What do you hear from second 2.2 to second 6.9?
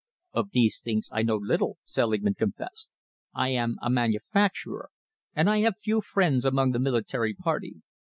confessed, "I am a manufacturer, and I have few friends among the